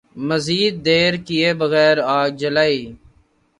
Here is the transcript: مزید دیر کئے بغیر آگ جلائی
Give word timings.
مزید 0.27 0.73
دیر 0.85 1.13
کئے 1.25 1.49
بغیر 1.59 1.97
آگ 2.17 2.29
جلائی 2.39 2.81